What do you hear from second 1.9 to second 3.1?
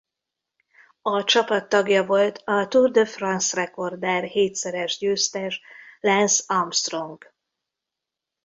volt a Tour de